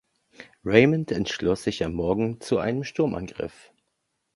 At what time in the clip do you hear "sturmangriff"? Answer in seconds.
2.83-3.71